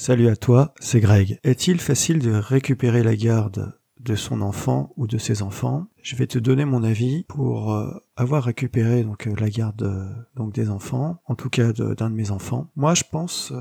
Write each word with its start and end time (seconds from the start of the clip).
Salut 0.00 0.28
à 0.28 0.36
toi, 0.36 0.72
c'est 0.80 0.98
Greg. 0.98 1.38
Est-il 1.44 1.78
facile 1.78 2.20
de 2.20 2.32
récupérer 2.32 3.02
la 3.02 3.14
garde 3.16 3.74
de 4.00 4.14
son 4.14 4.40
enfant 4.40 4.94
ou 4.96 5.06
de 5.06 5.18
ses 5.18 5.42
enfants? 5.42 5.88
Je 6.00 6.16
vais 6.16 6.26
te 6.26 6.38
donner 6.38 6.64
mon 6.64 6.82
avis 6.84 7.24
pour 7.28 7.74
euh, 7.74 7.90
avoir 8.16 8.44
récupéré 8.44 9.04
donc 9.04 9.26
euh, 9.26 9.34
la 9.38 9.50
garde 9.50 9.82
euh, 9.82 10.08
donc 10.36 10.54
des 10.54 10.70
enfants, 10.70 11.20
en 11.26 11.34
tout 11.34 11.50
cas 11.50 11.74
d'un 11.74 12.08
de, 12.08 12.14
mes 12.14 12.30
enfants. 12.30 12.70
Moi, 12.76 12.94
je 12.94 13.04
pense 13.12 13.52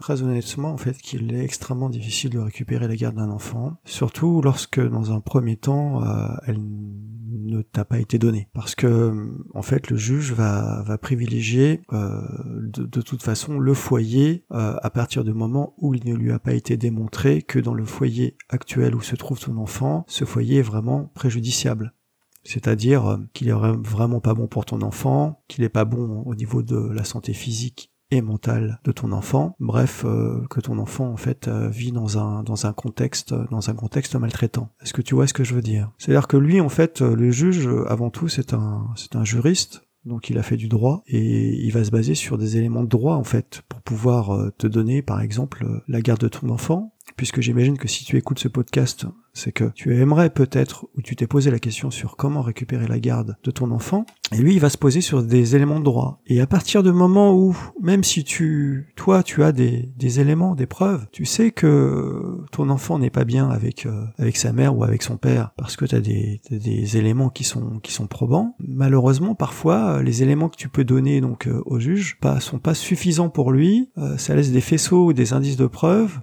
très 0.00 0.22
honnêtement 0.22 0.70
en 0.70 0.76
fait 0.76 0.96
qu'il 0.96 1.34
est 1.34 1.44
extrêmement 1.44 1.90
difficile 1.90 2.30
de 2.30 2.38
récupérer 2.38 2.86
la 2.86 2.94
garde 2.94 3.16
d'un 3.16 3.28
enfant, 3.28 3.78
surtout 3.84 4.42
lorsque 4.42 4.80
dans 4.80 5.10
un 5.10 5.18
premier 5.18 5.56
temps 5.56 6.04
elle 6.46 6.60
ne 7.50 7.62
t'a 7.62 7.84
pas 7.84 7.98
été 7.98 8.18
donné. 8.18 8.48
Parce 8.52 8.74
que 8.74 9.32
en 9.54 9.62
fait 9.62 9.90
le 9.90 9.96
juge 9.96 10.32
va, 10.32 10.82
va 10.82 10.98
privilégier 10.98 11.82
euh, 11.92 12.20
de, 12.66 13.00
toute 13.02 13.22
façon 13.22 13.58
le 13.58 13.74
foyer 13.74 14.44
euh, 14.52 14.76
à 14.82 14.90
partir 14.90 15.24
du 15.24 15.32
moment 15.32 15.74
où 15.78 15.94
il 15.94 16.06
ne 16.06 16.14
lui 16.14 16.32
a 16.32 16.38
pas 16.38 16.54
été 16.54 16.76
démontré 16.76 17.42
que 17.42 17.58
dans 17.58 17.74
le 17.74 17.84
foyer 17.84 18.36
actuel 18.48 18.94
où 18.94 19.00
se 19.00 19.16
trouve 19.16 19.38
ton 19.38 19.56
enfant, 19.56 20.04
ce 20.08 20.24
foyer 20.24 20.58
est 20.58 20.62
vraiment 20.62 21.10
préjudiciable. 21.14 21.94
C'est-à-dire 22.42 23.06
euh, 23.06 23.16
qu'il 23.34 23.48
est 23.48 23.52
vraiment 23.52 24.20
pas 24.20 24.34
bon 24.34 24.46
pour 24.46 24.64
ton 24.64 24.82
enfant, 24.82 25.42
qu'il 25.48 25.64
est 25.64 25.68
pas 25.68 25.84
bon 25.84 26.22
au 26.26 26.34
niveau 26.34 26.62
de 26.62 26.76
la 26.76 27.04
santé 27.04 27.32
physique 27.32 27.89
et 28.10 28.22
mentale 28.22 28.80
de 28.84 28.92
ton 28.92 29.12
enfant. 29.12 29.56
Bref, 29.60 30.04
euh, 30.04 30.46
que 30.50 30.60
ton 30.60 30.78
enfant 30.78 31.08
en 31.08 31.16
fait 31.16 31.48
euh, 31.48 31.68
vit 31.68 31.92
dans 31.92 32.18
un 32.18 32.42
dans 32.42 32.66
un 32.66 32.72
contexte 32.72 33.34
dans 33.50 33.70
un 33.70 33.74
contexte 33.74 34.14
maltraitant. 34.16 34.70
Est-ce 34.82 34.92
que 34.92 35.02
tu 35.02 35.14
vois 35.14 35.26
ce 35.26 35.34
que 35.34 35.44
je 35.44 35.54
veux 35.54 35.62
dire? 35.62 35.90
C'est-à-dire 35.98 36.28
que 36.28 36.36
lui 36.36 36.60
en 36.60 36.68
fait 36.68 37.02
euh, 37.02 37.14
le 37.14 37.30
juge 37.30 37.68
avant 37.88 38.10
tout 38.10 38.28
c'est 38.28 38.54
un 38.54 38.88
c'est 38.96 39.16
un 39.16 39.24
juriste 39.24 39.82
donc 40.04 40.30
il 40.30 40.38
a 40.38 40.42
fait 40.42 40.56
du 40.56 40.68
droit 40.68 41.02
et 41.06 41.54
il 41.62 41.70
va 41.72 41.84
se 41.84 41.90
baser 41.90 42.14
sur 42.14 42.38
des 42.38 42.56
éléments 42.56 42.82
de 42.82 42.88
droit 42.88 43.16
en 43.16 43.24
fait 43.24 43.62
pour 43.68 43.82
pouvoir 43.82 44.50
te 44.56 44.66
donner 44.66 45.02
par 45.02 45.20
exemple 45.20 45.82
la 45.88 46.00
garde 46.00 46.20
de 46.20 46.28
ton 46.28 46.48
enfant 46.48 46.94
puisque 47.16 47.42
j'imagine 47.42 47.76
que 47.76 47.86
si 47.86 48.04
tu 48.04 48.16
écoutes 48.16 48.38
ce 48.38 48.48
podcast, 48.48 49.06
c'est 49.32 49.52
que 49.52 49.64
tu 49.74 49.96
aimerais 50.00 50.30
peut-être, 50.30 50.86
ou 50.96 51.02
tu 51.02 51.16
t'es 51.16 51.26
posé 51.26 51.50
la 51.50 51.58
question 51.58 51.90
sur 51.90 52.16
comment 52.16 52.42
récupérer 52.42 52.86
la 52.86 52.98
garde 52.98 53.36
de 53.44 53.50
ton 53.50 53.70
enfant, 53.70 54.04
et 54.32 54.38
lui, 54.38 54.54
il 54.54 54.60
va 54.60 54.70
se 54.70 54.78
poser 54.78 55.00
sur 55.00 55.22
des 55.22 55.56
éléments 55.56 55.80
de 55.80 55.84
droit. 55.84 56.20
Et 56.26 56.40
à 56.40 56.46
partir 56.46 56.82
du 56.82 56.92
moment 56.92 57.34
où, 57.34 57.56
même 57.82 58.04
si 58.04 58.22
tu, 58.22 58.92
toi, 58.94 59.22
tu 59.22 59.42
as 59.42 59.50
des, 59.50 59.90
des 59.96 60.20
éléments, 60.20 60.54
des 60.54 60.66
preuves, 60.66 61.06
tu 61.10 61.24
sais 61.24 61.50
que 61.50 62.38
ton 62.52 62.70
enfant 62.70 62.98
n'est 62.98 63.10
pas 63.10 63.24
bien 63.24 63.50
avec, 63.50 63.86
euh, 63.86 64.04
avec 64.18 64.36
sa 64.36 64.52
mère 64.52 64.76
ou 64.76 64.84
avec 64.84 65.02
son 65.02 65.16
père, 65.16 65.50
parce 65.56 65.76
que 65.76 65.84
tu 65.84 65.94
as 65.96 66.00
des, 66.00 66.40
des 66.50 66.96
éléments 66.96 67.28
qui 67.28 67.42
sont, 67.42 67.80
qui 67.80 67.92
sont 67.92 68.06
probants, 68.06 68.54
malheureusement, 68.60 69.34
parfois, 69.34 70.02
les 70.02 70.22
éléments 70.22 70.48
que 70.48 70.56
tu 70.56 70.68
peux 70.68 70.84
donner 70.84 71.20
donc 71.20 71.48
euh, 71.48 71.60
au 71.66 71.80
juge 71.80 72.18
pas, 72.20 72.38
sont 72.40 72.58
pas 72.58 72.74
suffisants 72.74 73.30
pour 73.30 73.50
lui, 73.50 73.90
euh, 73.98 74.16
ça 74.16 74.36
laisse 74.36 74.52
des 74.52 74.60
faisceaux 74.60 75.06
ou 75.06 75.12
des 75.12 75.32
indices 75.32 75.56
de 75.56 75.66
preuves, 75.66 76.20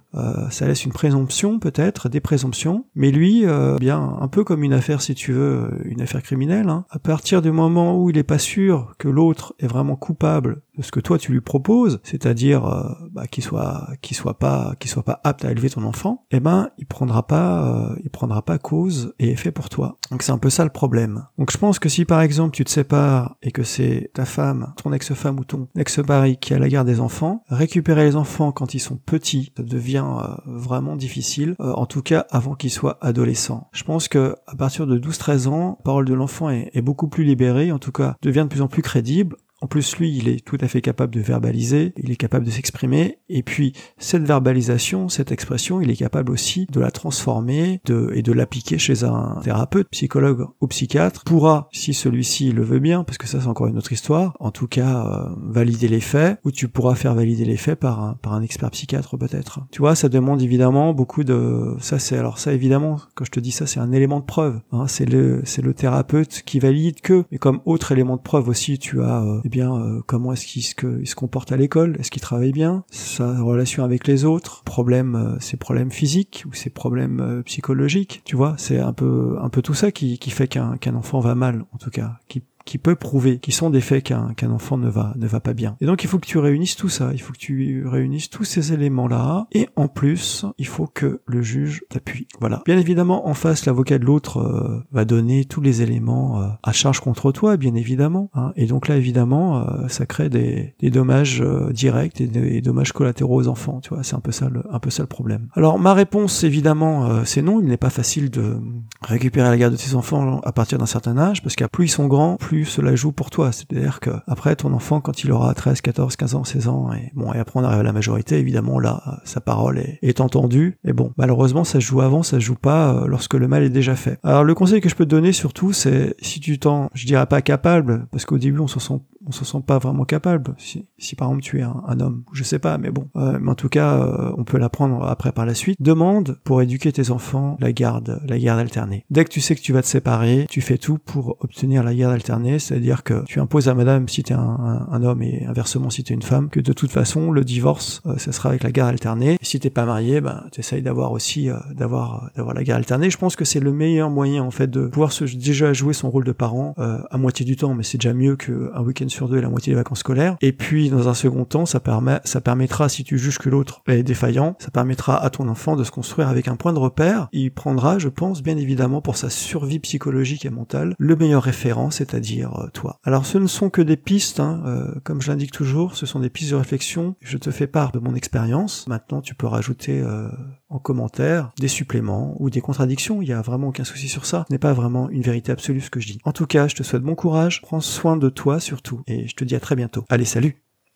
ça 0.50 0.68
laisse 0.68 0.86
une 0.86 0.92
présomption 0.92 1.60
peut-être, 1.60 2.10
des 2.10 2.20
présomptions, 2.20 2.86
mais 2.96 3.07
lui, 3.12 3.46
euh, 3.46 3.78
bien 3.78 4.18
un 4.20 4.28
peu 4.28 4.44
comme 4.44 4.64
une 4.64 4.74
affaire 4.74 5.02
si 5.02 5.16
tu 5.16 5.34
veux, 5.34 5.70
une 5.86 6.02
affaire 6.02 6.22
criminelle, 6.22 6.70
hein, 6.70 6.86
à 6.90 7.00
partir 7.00 7.42
du 7.42 7.52
moment 7.52 8.02
où 8.02 8.10
il 8.10 8.18
est 8.18 8.24
pas 8.24 8.40
sûr 8.40 8.96
que 8.98 9.08
l'autre 9.08 9.54
est 9.60 9.68
vraiment 9.68 9.96
coupable 9.96 10.62
ce 10.80 10.92
que 10.92 11.00
toi 11.00 11.18
tu 11.18 11.32
lui 11.32 11.42
proposes, 11.42 12.00
c'est-à-dire 12.04 12.66
euh, 12.66 12.84
bah, 13.12 13.28
qu'il 13.28 13.44
soit 13.44 13.88
qu'il 14.02 14.16
soit 14.16 14.38
pas 14.38 14.76
qu'il 14.80 14.90
soit 14.90 15.04
pas 15.04 15.20
apte 15.24 15.46
à 15.46 15.52
élever 15.52 15.70
ton 15.70 15.84
enfant, 15.84 16.26
eh 16.32 16.40
ben 16.40 16.70
il 16.78 16.86
prendra 16.86 17.26
pas 17.26 17.68
euh, 17.68 17.96
il 18.04 18.10
prendra 18.10 18.42
pas 18.42 18.58
cause 18.58 19.14
et 19.20 19.30
effet 19.32 19.52
pour 19.52 19.70
toi. 19.70 19.98
Donc 20.12 20.24
c'est 20.24 20.32
un 20.32 20.38
peu 20.38 20.50
ça 20.50 20.64
le 20.64 20.70
problème. 20.70 21.26
Donc 21.38 21.52
je 21.52 21.58
pense 21.58 21.80
que 21.80 21.90
si 21.90 22.06
par 22.06 22.22
exemple 22.22 22.52
tu 22.52 22.64
te 22.64 22.70
sépares 22.70 23.36
et 23.42 23.52
que 23.52 23.64
c'est 23.64 24.12
ta 24.14 24.26
femme, 24.26 24.74
ton 24.82 24.94
ex-femme 24.94 25.40
ou 25.40 25.46
ton 25.46 25.68
ex-mari 25.76 26.38
qui 26.38 26.54
a 26.54 26.60
la 26.60 26.70
garde 26.70 26.88
des 26.88 27.00
enfants, 27.00 27.44
récupérer 27.50 28.06
les 28.06 28.16
enfants 28.16 28.52
quand 28.52 28.74
ils 28.74 28.80
sont 28.80 28.98
petits, 28.98 29.52
ça 29.58 29.64
devient 29.64 30.06
euh, 30.06 30.36
vraiment 30.46 30.96
difficile. 30.96 31.56
en 31.60 31.86
tout 31.86 32.02
cas 32.02 32.26
avant 32.30 32.56
qu'ils 32.56 32.72
soient 32.72 32.98
adolescents. 33.02 33.68
Je 33.72 33.84
pense 33.84 34.08
que 34.08 34.36
à 34.48 34.56
partir 34.56 34.88
de 34.88 34.98
12-13 34.98 35.48
ans, 35.48 35.76
la 35.80 35.84
parole 35.84 36.06
de 36.06 36.14
l'enfant 36.14 36.50
est 36.50 36.82
beaucoup 36.82 37.08
plus 37.08 37.24
libérée, 37.24 37.72
en 37.72 37.80
tout 37.80 37.92
cas 37.92 38.16
devient 38.22 38.44
de 38.44 38.48
plus 38.48 38.62
en 38.62 38.68
plus 38.68 38.82
crédible. 38.82 39.36
En 39.62 39.68
plus, 39.68 39.98
lui, 39.98 40.16
il 40.16 40.28
est 40.28 40.46
tout 40.46 40.58
à 40.62 40.68
fait 40.68 40.82
capable 40.82 41.14
de 41.14 41.20
verbaliser, 41.20 41.94
il 41.98 42.12
est 42.12 42.16
capable 42.16 42.46
de 42.46 42.52
s'exprimer, 42.52 43.20
et 43.30 43.44
puis 43.44 43.74
cette 43.98 44.24
verbalisation, 44.24 45.10
cette 45.10 45.32
expression, 45.32 45.82
il 45.82 45.90
est 45.90 45.96
capable 45.96 46.32
aussi 46.32 46.68
de 46.72 46.80
la 46.80 46.92
transformer 46.92 47.82
de, 47.86 48.12
et 48.14 48.22
de 48.22 48.32
l'appliquer 48.32 48.78
chez 48.78 49.04
un 49.04 49.40
thérapeute, 49.44 49.88
psychologue 49.90 50.46
ou 50.62 50.68
psychiatre, 50.68 51.24
pourra, 51.24 51.70
si 51.72 51.94
celui-ci 51.94 52.52
le 52.52 52.64
veut 52.64 52.80
bien, 52.80 53.04
parce 53.04 53.18
que 53.18 53.28
ça 53.28 53.42
c'est 53.42 53.48
encore 53.48 53.68
une 53.68 53.78
autre 53.78 53.92
histoire, 53.92 54.36
en 54.40 54.52
tout 54.52 54.68
cas 54.68 55.06
euh, 55.06 55.36
valider 55.44 55.88
les 55.88 56.02
faits, 56.02 56.40
ou 56.44 56.52
tu 56.52 56.68
pourras 56.68 56.96
faire 56.96 57.16
valider 57.16 57.46
les 57.46 57.58
faits 57.58 57.80
par 57.80 58.04
un, 58.04 58.14
par 58.22 58.34
un 58.34 58.42
expert 58.42 58.72
psychiatre 58.72 59.18
peut-être. 59.18 59.62
Tu 59.72 59.80
vois, 59.80 59.96
ça 59.96 60.10
demande 60.10 60.42
évidemment 60.42 60.94
beaucoup 60.94 61.24
de... 61.24 61.76
Ça 61.80 62.00
c'est 62.00 62.18
alors 62.18 62.40
ça 62.40 62.54
évidemment, 62.54 63.00
quand 63.16 63.26
je 63.26 63.32
te 63.32 63.40
dis 63.40 63.52
ça, 63.52 63.66
c'est 63.66 63.80
un 63.80 63.92
élément 63.92 64.20
de 64.20 64.26
preuve. 64.26 64.62
Hein, 64.72 64.88
c'est 64.88 65.06
le 65.06 65.44
le 65.68 65.74
thérapeute 65.74 66.44
qui 66.46 66.60
valide 66.60 67.02
que, 67.02 67.26
mais 67.32 67.38
comme 67.38 67.60
autre 67.66 67.92
élément 67.92 68.16
de 68.16 68.22
preuve 68.22 68.48
aussi, 68.48 68.80
tu 68.80 69.02
as 69.02 69.22
euh, 69.22 69.42
eh 69.48 69.50
bien, 69.50 69.74
euh, 69.74 70.02
comment 70.06 70.34
est-ce 70.34 70.46
qu'il 70.46 70.62
se, 70.62 71.16
comporte 71.16 71.54
à 71.54 71.58
l'école, 71.58 71.96
est-ce 72.00 72.12
qu'il 72.12 72.22
travaille 72.22 72.52
bien, 72.52 72.84
sa 72.92 73.42
relation 73.42 73.86
avec 73.86 74.06
les 74.06 74.26
autres, 74.26 74.62
problèmes, 74.66 75.16
euh, 75.16 75.40
ses 75.40 75.56
problèmes 75.56 75.90
physiques 75.90 76.44
ou 76.46 76.54
ses 76.54 76.70
problèmes 76.70 77.22
euh, 77.22 77.42
psychologiques, 77.44 78.22
tu 78.26 78.36
vois, 78.36 78.56
c'est 78.58 78.80
un 78.80 78.92
peu, 78.92 79.38
un 79.42 79.48
peu 79.48 79.62
tout 79.62 79.74
ça 79.74 79.92
qui, 79.92 80.18
fait 80.30 80.50
qu'un, 80.50 80.76
qu'un 80.76 80.96
enfant 80.96 81.22
va 81.22 81.34
mal, 81.34 81.64
en 81.72 81.78
tout 81.78 81.90
cas, 81.90 82.20
qui 82.68 82.78
peut 82.78 82.96
prouver, 82.96 83.40
qui 83.40 83.54
sont 83.54 83.70
des 83.70 83.82
faits 83.82 84.04
qu'un 84.04 84.34
qu'un 84.36 84.52
enfant 84.52 84.78
ne 84.78 84.90
va 84.90 85.14
ne 85.16 85.26
va 85.26 85.40
pas 85.40 85.54
bien. 85.54 85.78
Et 85.80 85.86
donc 85.86 86.04
il 86.04 86.08
faut 86.08 86.20
que 86.20 86.28
tu 86.28 86.38
réunisses 86.38 86.76
tout 86.76 86.90
ça, 86.90 87.12
il 87.14 87.22
faut 87.22 87.32
que 87.32 87.38
tu 87.38 87.88
réunisses 87.88 88.30
tous 88.30 88.44
ces 88.44 88.74
éléments 88.74 89.08
là, 89.08 89.48
et 89.54 89.70
en 89.76 89.88
plus 89.88 90.46
il 90.58 90.68
faut 90.68 90.86
que 90.86 91.22
le 91.26 91.42
juge 91.42 91.84
t'appuie. 91.90 92.28
Voilà. 92.40 92.62
Bien 92.66 92.78
évidemment 92.78 93.28
en 93.28 93.34
face 93.34 93.66
l'avocat 93.66 93.98
de 93.98 94.06
l'autre 94.06 94.40
euh, 94.40 94.84
va 94.92 95.06
donner 95.06 95.46
tous 95.46 95.62
les 95.62 95.82
éléments 95.82 96.42
euh, 96.42 96.48
à 96.62 96.74
charge 96.74 97.00
contre 97.00 97.32
toi, 97.32 97.56
bien 97.56 97.74
évidemment. 97.74 98.30
Hein. 98.34 98.52
Et 98.58 98.66
donc 98.66 98.90
là 98.90 98.98
évidemment 98.98 99.62
euh, 99.62 99.88
ça 99.88 100.06
crée 100.06 100.30
des, 100.30 100.76
des 100.80 100.90
dommages 100.90 101.42
directs 101.72 102.20
et 102.20 102.28
des, 102.28 102.60
dommages 102.60 102.92
collatéraux 102.92 103.40
aux 103.40 103.48
enfants. 103.48 103.80
Tu 103.82 103.94
vois, 103.94 104.04
c'est 104.04 104.16
un 104.16 104.20
peu 104.20 104.34
ça 104.34 104.50
le 104.50 104.64
un 104.70 104.80
peu 104.80 104.90
ça 104.90 105.04
le 105.04 105.08
problème. 105.08 105.48
Alors 105.54 105.80
ma 105.80 105.94
réponse 105.94 106.44
évidemment 106.44 107.24
c'est 107.24 107.42
non. 107.42 107.62
Il 107.62 107.68
n'est 107.68 107.78
pas 107.78 107.90
facile 107.90 108.30
de 108.30 108.58
récupérer 109.02 109.48
la 109.50 109.58
garde 109.58 109.74
de 109.74 109.80
tes 109.80 109.96
enfants 109.96 110.42
à 110.42 110.52
partir 110.52 110.78
d'un 110.78 110.86
certain 110.86 111.18
âge 111.18 111.42
parce 111.42 111.56
qu'à 111.56 111.70
plus 111.70 111.86
ils 111.86 111.90
sont 111.90 112.08
grands, 112.08 112.36
plus 112.36 112.57
cela 112.66 112.96
joue 112.96 113.12
pour 113.12 113.30
toi. 113.30 113.52
C'est-à-dire 113.52 114.00
que 114.00 114.12
après 114.28 114.56
ton 114.56 114.74
enfant, 114.74 115.02
quand 115.02 115.24
il 115.24 115.32
aura 115.32 115.54
13, 115.54 115.82
14, 115.82 116.16
15 116.16 116.36
ans, 116.36 116.44
16 116.44 116.68
ans, 116.68 116.92
et 116.94 117.12
bon, 117.14 117.34
et 117.34 117.40
après 117.40 117.60
on 117.60 117.64
arrive 117.64 117.80
à 117.80 117.84
la 117.84 117.94
majorité, 117.94 118.38
évidemment 118.38 118.80
là, 118.80 119.22
sa 119.24 119.42
parole 119.42 119.80
est, 119.80 120.22
entendue. 120.22 120.78
Mais 120.84 120.94
bon, 120.94 121.14
malheureusement, 121.18 121.64
ça 121.64 121.80
se 121.80 121.86
joue 121.86 122.02
avant, 122.02 122.24
ça 122.24 122.40
se 122.40 122.46
joue 122.46 122.56
pas 122.56 122.94
euh, 122.94 123.08
lorsque 123.08 123.36
le 123.36 123.48
mal 123.48 123.64
est 123.64 123.70
déjà 123.70 123.96
fait. 123.96 124.20
Alors 124.24 124.44
le 124.44 124.56
conseil 124.56 124.82
que 124.82 124.90
je 124.90 124.96
peux 124.96 125.06
te 125.06 125.10
donner 125.10 125.32
surtout, 125.32 125.74
c'est 125.74 126.16
si 126.20 126.40
tu 126.40 126.58
t'en, 126.58 126.90
je 126.94 127.06
dirais 127.06 127.28
pas 127.28 127.42
capable, 127.42 128.08
parce 128.12 128.26
qu'au 128.26 128.38
début 128.38 128.60
on 128.60 128.68
se 128.68 128.80
sent 128.80 129.00
on 129.28 129.32
se 129.32 129.46
sent 129.46 129.62
pas 129.66 129.78
vraiment 129.78 130.06
capable. 130.06 130.54
Si, 130.58 130.86
si 130.98 131.16
par 131.16 131.28
exemple 131.28 131.44
tu 131.44 131.60
es 131.60 131.64
un, 131.64 132.00
homme, 132.00 132.24
je 132.34 132.44
sais 132.44 132.60
pas, 132.60 132.78
mais 132.78 132.90
bon, 132.90 133.08
euh, 133.16 133.38
mais 133.42 133.52
en 133.52 133.56
tout 133.56 133.70
cas, 133.70 133.96
euh, 133.96 134.32
on 134.38 134.44
peut 134.44 134.58
l'apprendre 134.58 135.04
après 135.04 135.32
par 135.32 135.46
la 135.46 135.54
suite. 135.54 135.78
Demande 135.82 136.40
pour 136.44 136.62
éduquer 136.62 136.92
tes 136.92 137.12
enfants 137.12 137.58
la 137.60 137.72
garde, 137.72 138.22
la 138.28 138.40
garde 138.40 138.60
alternée. 138.60 139.06
Dès 139.10 139.26
que 139.26 139.30
tu 139.30 139.42
sais 139.42 139.56
que 139.56 139.62
tu 139.62 139.74
vas 139.74 139.82
te 139.82 139.88
séparer, 139.88 140.46
tu 140.50 140.62
fais 140.62 140.78
tout 140.78 140.98
pour 140.98 141.38
obtenir 141.42 141.84
la 141.84 141.94
garde 141.94 142.14
alternée, 142.14 142.60
c'est-à-dire 142.60 143.04
que 143.04 143.24
tu 143.26 143.40
imposes 143.40 143.68
à 143.68 143.74
madame 143.74 144.08
si 144.08 144.24
tu 144.24 144.34
es 144.34 144.36
un, 144.36 144.88
un, 144.90 145.04
homme 145.04 145.22
et 145.22 145.46
inversement 145.46 145.90
si 145.90 146.04
tu 146.04 146.14
es 146.14 146.16
une 146.16 146.22
femme, 146.22 146.50
que 146.50 146.60
de 146.60 146.74
toute 146.74 146.92
façon 146.92 147.32
le 147.32 147.44
divorce, 147.44 148.02
euh, 148.06 148.18
ça 148.18 148.32
sera 148.32 148.50
avec 148.50 148.64
la 148.64 148.72
garde 148.72 148.92
alternée. 148.92 149.34
Et 149.34 149.46
si 149.46 149.60
t'es 149.60 149.70
pas 149.70 149.86
marié, 149.86 150.22
ben 150.22 150.46
tu 150.52 150.62
essayes 150.62 150.82
d'avoir 150.82 151.12
aussi 151.12 151.50
d'avoir 151.76 152.30
d'avoir 152.36 152.56
la 152.56 152.64
garde 152.64 152.80
alternée. 152.80 153.10
Je 153.10 153.18
pense 153.18 153.36
que 153.36 153.46
c'est 153.46 153.60
le 153.60 153.74
meilleur 153.74 154.10
moyen 154.10 154.44
en 154.44 154.52
fait 154.52 154.70
de 154.70 154.88
pouvoir 154.88 155.12
se, 155.12 155.26
déjà 155.26 155.74
jouer 155.74 155.94
son 155.94 156.10
rôle 156.10 156.24
de 156.24 156.32
parent 156.32 156.74
à 156.78 157.18
moitié 157.18 157.46
du 157.46 157.56
temps, 157.56 157.74
mais 157.74 157.84
c'est 157.84 157.98
déjà 157.98 158.14
mieux 158.14 158.36
qu'un 158.36 158.82
week-end 158.82 159.08
et 159.26 159.42
la 159.42 159.50
moitié 159.50 159.72
des 159.72 159.78
vacances 159.78 160.00
scolaires. 160.00 160.38
Et 160.42 160.52
puis, 160.52 160.90
dans 160.90 161.10
un 161.10 161.14
second 161.14 161.46
temps, 161.46 161.66
ça, 161.66 161.80
permet, 161.80 162.20
ça 162.24 162.42
permettra, 162.42 162.90
si 162.90 163.04
tu 163.04 163.18
juges 163.18 163.40
que 163.40 163.50
l'autre 163.50 163.82
est 163.88 164.04
défaillant, 164.04 164.56
ça 164.60 164.72
permettra 164.72 165.22
à 165.22 165.30
ton 165.30 165.48
enfant 165.48 165.76
de 165.76 165.84
se 165.84 165.92
construire 165.92 166.28
avec 166.28 166.48
un 166.48 166.56
point 166.56 166.74
de 166.74 166.80
repère. 166.80 167.28
Il 167.32 167.52
prendra, 167.52 167.98
je 167.98 168.10
pense, 168.10 168.44
bien 168.44 168.58
évidemment, 168.58 169.02
pour 169.02 169.18
sa 169.18 169.30
survie 169.30 169.80
psychologique 169.80 170.46
et 170.46 170.50
mentale, 170.50 170.96
le 170.98 171.16
meilleur 171.16 171.44
référent, 171.44 171.92
c'est-à-dire 171.92 172.60
euh, 172.60 172.68
toi. 172.74 173.00
Alors, 173.04 173.26
ce 173.26 173.38
ne 173.38 173.48
sont 173.48 173.70
que 173.70 173.82
des 173.82 173.98
pistes, 173.98 174.40
hein, 174.40 174.62
euh, 174.66 174.94
comme 175.04 175.22
je 175.22 175.32
l'indique 175.32 175.52
toujours, 175.52 175.96
ce 175.96 176.06
sont 176.06 176.20
des 176.20 176.30
pistes 176.30 176.52
de 176.52 176.56
réflexion. 176.56 177.16
Je 177.22 177.38
te 177.38 177.52
fais 177.52 177.68
part 177.68 177.92
de 177.92 178.00
mon 178.00 178.16
expérience. 178.16 178.88
Maintenant, 178.88 179.22
tu 179.22 179.36
peux 179.36 179.48
rajouter 179.48 180.00
euh, 180.02 180.30
en 180.70 180.80
commentaire 180.80 181.52
des 181.60 181.68
suppléments 181.68 182.36
ou 182.40 182.50
des 182.50 182.62
contradictions. 182.62 183.22
Il 183.22 183.28
y 183.28 183.34
a 183.34 183.42
vraiment 183.42 183.70
aucun 183.70 183.84
souci 183.84 184.08
sur 184.10 184.26
ça. 184.26 184.46
Ce 184.48 184.54
n'est 184.54 184.60
pas 184.60 184.74
vraiment 184.74 185.10
une 185.10 185.22
vérité 185.22 185.52
absolue 185.52 185.82
ce 185.82 185.90
que 185.90 186.00
je 186.00 186.08
dis. 186.08 186.20
En 186.24 186.32
tout 186.32 186.48
cas, 186.48 186.68
je 186.68 186.76
te 186.76 186.84
souhaite 186.84 187.04
bon 187.04 187.16
courage. 187.16 187.62
Prends 187.62 187.82
soin 187.82 188.18
de 188.18 188.30
toi 188.30 188.60
surtout. 188.60 189.02
Et 189.08 189.28
je 189.28 189.36
te 189.36 189.44
dis 189.44 189.56
à 189.56 189.60
très 189.60 189.76
bientôt. 189.76 190.06
Allez, 190.10 190.26
salut 190.26 190.67